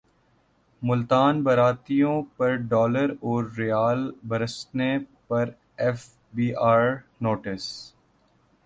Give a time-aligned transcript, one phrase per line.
[0.81, 4.91] ملتان باراتیوں پرڈالراورریال برسانے
[5.27, 6.09] پرایف
[6.33, 7.65] بی رکانوٹس